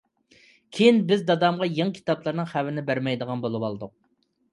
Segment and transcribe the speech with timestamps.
[0.77, 3.93] كېيىن بىز دادامغا يېڭى كىتابلارنىڭ خەۋىرىنى بەرمەيدىغان بولۇۋالدۇق.